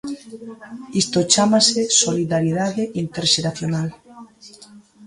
Isto 1.01 1.19
chámase 1.33 1.81
solidariedade 2.03 2.83
interxeracional. 3.03 3.87